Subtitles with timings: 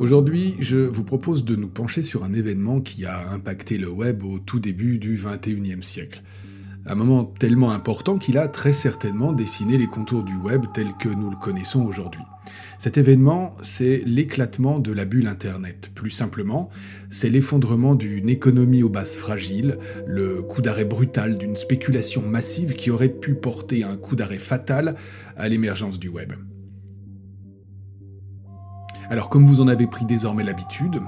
[0.00, 4.24] Aujourd'hui, je vous propose de nous pencher sur un événement qui a impacté le web
[4.24, 6.22] au tout début du 21e siècle.
[6.84, 11.08] Un moment tellement important qu'il a très certainement dessiné les contours du web tel que
[11.08, 12.22] nous le connaissons aujourd'hui.
[12.76, 15.92] Cet événement, c'est l'éclatement de la bulle Internet.
[15.94, 16.70] Plus simplement,
[17.08, 22.90] c'est l'effondrement d'une économie aux bases fragiles, le coup d'arrêt brutal d'une spéculation massive qui
[22.90, 24.96] aurait pu porter un coup d'arrêt fatal
[25.36, 26.32] à l'émergence du web.
[29.10, 31.00] Alors comme vous en avez pris désormais l'habitude,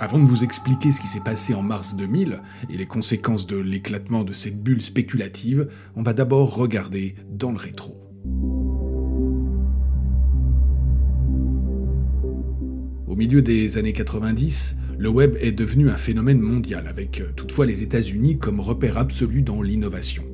[0.00, 3.56] avant de vous expliquer ce qui s'est passé en mars 2000 et les conséquences de
[3.56, 7.96] l'éclatement de cette bulle spéculative, on va d'abord regarder dans le rétro.
[13.06, 17.82] Au milieu des années 90, le web est devenu un phénomène mondial, avec toutefois les
[17.82, 20.24] États-Unis comme repère absolu dans l'innovation.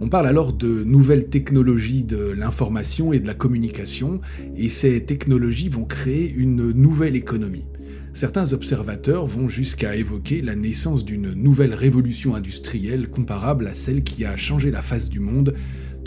[0.00, 4.20] On parle alors de nouvelles technologies de l'information et de la communication,
[4.56, 7.66] et ces technologies vont créer une nouvelle économie.
[8.12, 14.24] Certains observateurs vont jusqu'à évoquer la naissance d'une nouvelle révolution industrielle comparable à celle qui
[14.24, 15.54] a changé la face du monde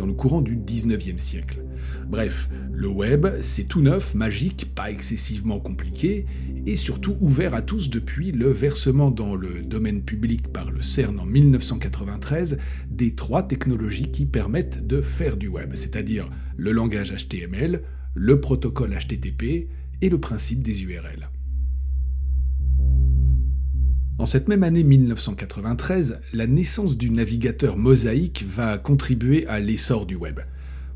[0.01, 1.63] dans le courant du 19e siècle.
[2.09, 6.25] Bref, le web, c'est tout neuf, magique, pas excessivement compliqué,
[6.65, 11.19] et surtout ouvert à tous depuis le versement dans le domaine public par le CERN
[11.19, 12.57] en 1993
[12.89, 17.83] des trois technologies qui permettent de faire du web, c'est-à-dire le langage HTML,
[18.15, 19.69] le protocole HTTP
[20.01, 21.29] et le principe des URL.
[24.21, 30.15] En cette même année 1993, la naissance du navigateur Mosaic va contribuer à l'essor du
[30.15, 30.41] web.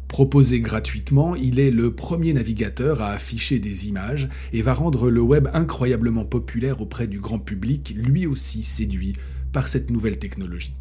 [0.07, 5.21] Proposé gratuitement, il est le premier navigateur à afficher des images et va rendre le
[5.21, 9.13] web incroyablement populaire auprès du grand public, lui aussi séduit
[9.51, 10.75] par cette nouvelle technologie.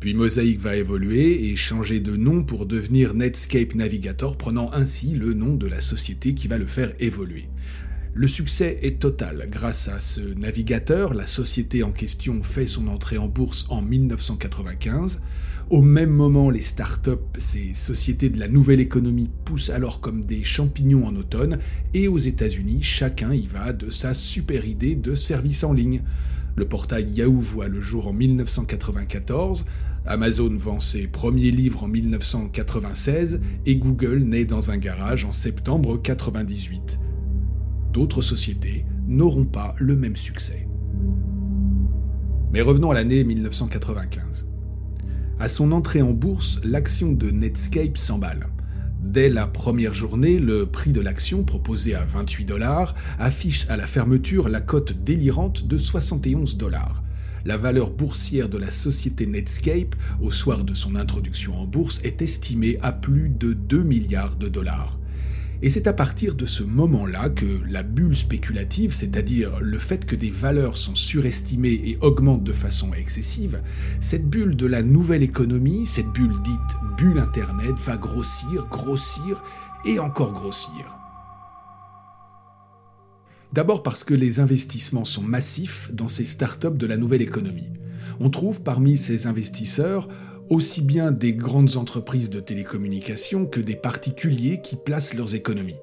[0.00, 5.34] Puis Mosaic va évoluer et changer de nom pour devenir Netscape Navigator, prenant ainsi le
[5.34, 7.44] nom de la société qui va le faire évoluer.
[8.14, 9.48] Le succès est total.
[9.50, 15.22] Grâce à ce navigateur, la société en question fait son entrée en bourse en 1995.
[15.70, 20.44] Au même moment, les startups, ces sociétés de la nouvelle économie, poussent alors comme des
[20.44, 21.58] champignons en automne,
[21.94, 26.02] et aux États-Unis, chacun y va de sa super idée de service en ligne.
[26.54, 29.64] Le portail Yahoo voit le jour en 1994,
[30.04, 35.92] Amazon vend ses premiers livres en 1996 et Google naît dans un garage en septembre
[35.92, 36.98] 1998.
[37.92, 40.66] D'autres sociétés n'auront pas le même succès.
[42.52, 44.48] Mais revenons à l'année 1995.
[45.38, 48.48] À son entrée en bourse, l'action de Netscape s'emballe.
[49.02, 53.86] Dès la première journée, le prix de l'action, proposé à 28 dollars, affiche à la
[53.86, 57.02] fermeture la cote délirante de 71 dollars.
[57.44, 62.22] La valeur boursière de la société Netscape, au soir de son introduction en bourse, est
[62.22, 64.98] estimée à plus de 2 milliards de dollars.
[65.64, 70.16] Et c'est à partir de ce moment-là que la bulle spéculative, c'est-à-dire le fait que
[70.16, 73.62] des valeurs sont surestimées et augmentent de façon excessive,
[74.00, 79.44] cette bulle de la nouvelle économie, cette bulle dite bulle Internet, va grossir, grossir
[79.84, 80.98] et encore grossir.
[83.52, 87.70] D'abord parce que les investissements sont massifs dans ces startups de la nouvelle économie.
[88.18, 90.08] On trouve parmi ces investisseurs
[90.52, 95.80] aussi bien des grandes entreprises de télécommunications que des particuliers qui placent leurs économies.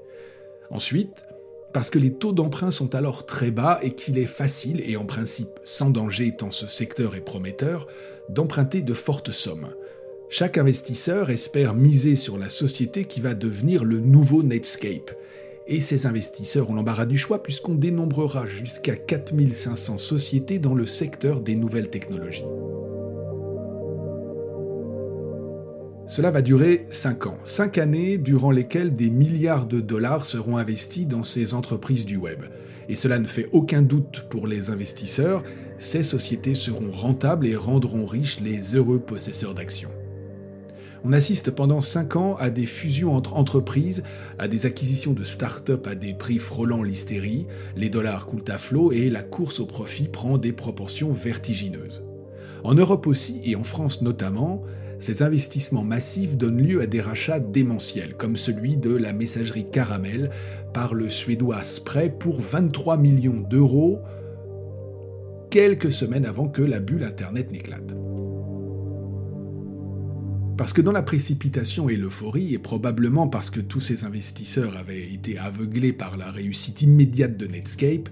[0.69, 1.25] Ensuite,
[1.73, 5.05] parce que les taux d'emprunt sont alors très bas et qu'il est facile, et en
[5.05, 7.87] principe sans danger tant ce secteur est prometteur,
[8.29, 9.69] d'emprunter de fortes sommes.
[10.29, 15.09] Chaque investisseur espère miser sur la société qui va devenir le nouveau Netscape.
[15.65, 21.41] Et ces investisseurs ont l'embarras du choix puisqu'on dénombrera jusqu'à 4500 sociétés dans le secteur
[21.41, 22.45] des nouvelles technologies.
[26.09, 27.37] Cela va durer 5 ans.
[27.43, 32.45] 5 années durant lesquelles des milliards de dollars seront investis dans ces entreprises du web.
[32.89, 35.43] Et cela ne fait aucun doute pour les investisseurs,
[35.77, 39.91] ces sociétés seront rentables et rendront riches les heureux possesseurs d'actions.
[41.03, 44.01] On assiste pendant 5 ans à des fusions entre entreprises,
[44.39, 47.45] à des acquisitions de start-up à des prix frôlant l'hystérie,
[47.75, 52.01] les dollars coulent à flot et la course au profit prend des proportions vertigineuses.
[52.63, 54.63] En Europe aussi, et en France notamment,
[54.99, 60.29] ces investissements massifs donnent lieu à des rachats démentiels, comme celui de la messagerie Caramel
[60.73, 63.99] par le suédois Spray pour 23 millions d'euros,
[65.49, 67.95] quelques semaines avant que la bulle Internet n'éclate.
[70.57, 75.13] Parce que dans la précipitation et l'euphorie, et probablement parce que tous ces investisseurs avaient
[75.13, 78.09] été aveuglés par la réussite immédiate de Netscape,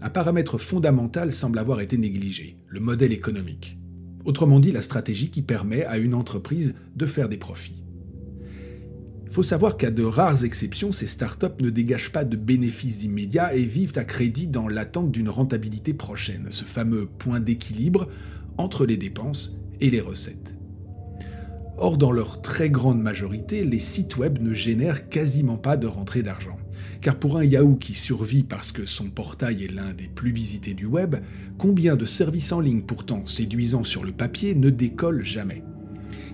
[0.00, 3.76] un paramètre fondamental semble avoir été négligé, le modèle économique.
[4.24, 7.82] Autrement dit, la stratégie qui permet à une entreprise de faire des profits.
[9.28, 13.64] faut savoir qu'à de rares exceptions, ces startups ne dégagent pas de bénéfices immédiats et
[13.64, 18.08] vivent à crédit dans l'attente d'une rentabilité prochaine, ce fameux point d'équilibre
[18.56, 20.54] entre les dépenses et les recettes.
[21.76, 26.22] Or, dans leur très grande majorité, les sites web ne génèrent quasiment pas de rentrée
[26.22, 26.56] d'argent.
[27.04, 30.72] Car pour un Yahoo qui survit parce que son portail est l'un des plus visités
[30.72, 31.16] du web,
[31.58, 35.62] combien de services en ligne pourtant séduisants sur le papier ne décollent jamais?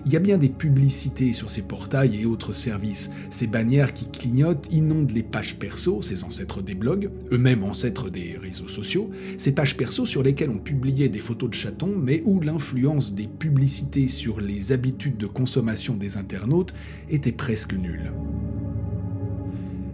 [0.05, 3.11] Il y a bien des publicités sur ces portails et autres services.
[3.31, 8.37] Ces bannières qui clignotent inondent les pages perso, ces ancêtres des blogs, eux-mêmes ancêtres des
[8.41, 12.39] réseaux sociaux, ces pages perso sur lesquelles on publiait des photos de chatons, mais où
[12.39, 16.73] l'influence des publicités sur les habitudes de consommation des internautes
[17.09, 18.13] était presque nulle.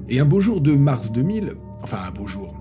[0.10, 2.56] Et un beau jour de mars 2000, enfin un beau jour,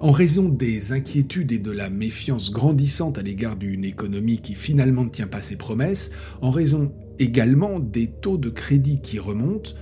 [0.00, 5.04] en raison des inquiétudes et de la méfiance grandissante à l'égard d'une économie qui finalement
[5.04, 6.10] ne tient pas ses promesses,
[6.42, 9.72] en raison également des taux de crédit qui remontent,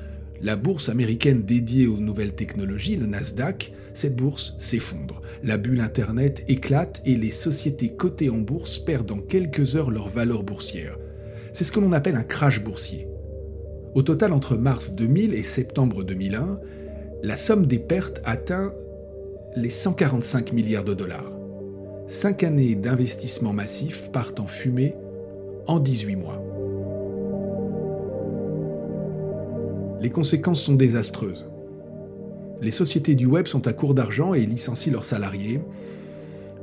[0.43, 5.23] la bourse américaine dédiée aux nouvelles technologies, le Nasdaq, cette bourse s'effondre.
[5.43, 10.09] La bulle Internet éclate et les sociétés cotées en bourse perdent en quelques heures leur
[10.09, 10.99] valeur boursière.
[11.55, 13.09] C'est ce que l'on appelle un crash boursier.
[13.95, 16.59] Au total, entre mars 2000 et septembre 2001,
[17.23, 18.73] la somme des pertes atteint
[19.55, 21.31] les 145 milliards de dollars.
[22.09, 24.97] Cinq années d'investissement massif partent en fumée
[25.69, 26.43] en 18 mois.
[30.01, 31.47] Les conséquences sont désastreuses.
[32.61, 35.61] Les sociétés du web sont à court d'argent et licencient leurs salariés.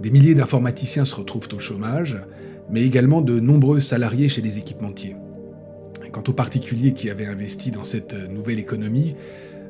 [0.02, 2.20] Des milliers d'informaticiens se retrouvent au chômage,
[2.70, 5.16] mais également de nombreux salariés chez les équipementiers.
[6.12, 9.16] Quant aux particuliers qui avaient investi dans cette nouvelle économie,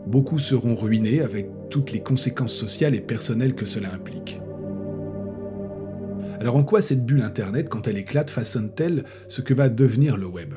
[0.07, 4.39] beaucoup seront ruinés avec toutes les conséquences sociales et personnelles que cela implique.
[6.39, 10.25] Alors en quoi cette bulle Internet, quand elle éclate, façonne-t-elle ce que va devenir le
[10.25, 10.55] web?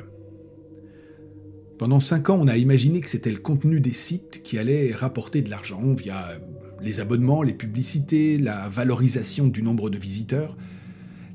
[1.77, 5.43] Pendant cinq ans, on a imaginé que c'était le contenu des sites qui allait rapporter
[5.43, 6.25] de l'argent via
[6.81, 10.57] les abonnements, les publicités, la valorisation du nombre de visiteurs.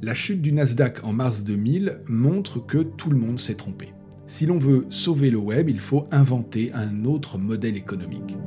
[0.02, 3.93] La chute du Nasdaq en mars 2000 montre que tout le monde s'est trompé.
[4.31, 8.38] Si l'on veut sauver le web, il faut inventer un autre modèle économique.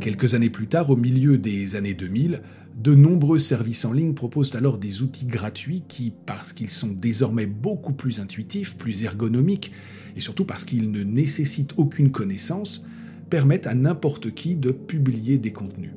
[0.00, 2.42] Quelques années plus tard, au milieu des années 2000,
[2.74, 7.46] de nombreux services en ligne proposent alors des outils gratuits qui, parce qu'ils sont désormais
[7.46, 9.70] beaucoup plus intuitifs, plus ergonomiques,
[10.16, 12.84] et surtout parce qu'ils ne nécessitent aucune connaissance,
[13.30, 15.92] permettent à n'importe qui de publier des contenus.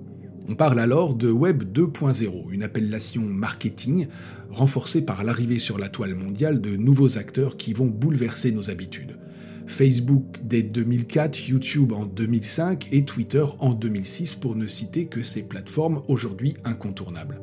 [0.49, 4.07] On parle alors de Web 2.0, une appellation marketing
[4.49, 9.17] renforcée par l'arrivée sur la toile mondiale de nouveaux acteurs qui vont bouleverser nos habitudes.
[9.67, 15.43] Facebook dès 2004, YouTube en 2005 et Twitter en 2006 pour ne citer que ces
[15.43, 17.39] plateformes aujourd'hui incontournables.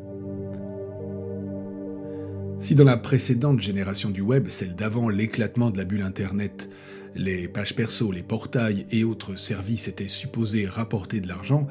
[2.59, 6.69] Si dans la précédente génération du web, celle d'avant l'éclatement de la bulle Internet,
[7.15, 11.69] les pages perso, les portails et autres services étaient supposés rapporter de l'argent,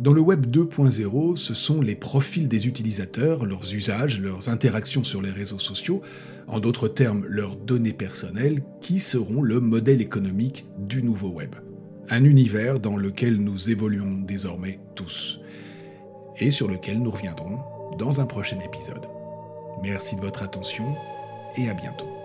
[0.00, 5.22] dans le Web 2.0, ce sont les profils des utilisateurs, leurs usages, leurs interactions sur
[5.22, 6.02] les réseaux sociaux,
[6.48, 11.54] en d'autres termes leurs données personnelles, qui seront le modèle économique du nouveau Web.
[12.10, 15.40] Un univers dans lequel nous évoluons désormais tous,
[16.38, 17.60] et sur lequel nous reviendrons
[17.98, 19.06] dans un prochain épisode.
[19.82, 20.86] Merci de votre attention
[21.56, 22.23] et à bientôt.